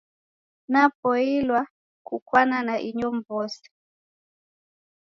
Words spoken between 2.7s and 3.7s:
inyo mw'ose